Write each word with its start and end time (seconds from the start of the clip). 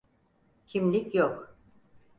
Kimlik 0.67 1.13
yok. 1.15 1.57